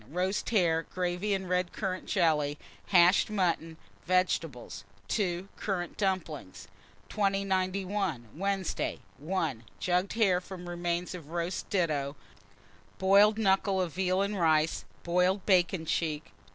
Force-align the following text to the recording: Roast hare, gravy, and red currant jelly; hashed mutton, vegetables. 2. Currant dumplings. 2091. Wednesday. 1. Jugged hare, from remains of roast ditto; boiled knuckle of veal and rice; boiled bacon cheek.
Roast 0.09 0.49
hare, 0.49 0.81
gravy, 0.81 1.31
and 1.35 1.47
red 1.47 1.71
currant 1.71 2.07
jelly; 2.07 2.57
hashed 2.87 3.29
mutton, 3.29 3.77
vegetables. 4.07 4.83
2. 5.09 5.47
Currant 5.57 5.95
dumplings. 5.95 6.67
2091. 7.09 8.29
Wednesday. 8.35 8.97
1. 9.19 9.63
Jugged 9.79 10.13
hare, 10.13 10.41
from 10.41 10.67
remains 10.67 11.13
of 11.13 11.29
roast 11.29 11.69
ditto; 11.69 12.15
boiled 12.97 13.37
knuckle 13.37 13.79
of 13.79 13.93
veal 13.93 14.23
and 14.23 14.39
rice; 14.39 14.85
boiled 15.03 15.45
bacon 15.45 15.85
cheek. 15.85 16.31